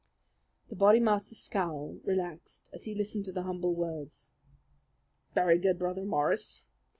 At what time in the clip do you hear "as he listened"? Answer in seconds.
2.73-3.23